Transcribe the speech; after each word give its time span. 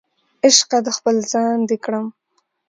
عشقه 0.45 0.77
د 0.85 0.87
خپل 0.97 1.15
ځان 1.31 1.57
دې 1.69 1.77
کړم 1.85 2.05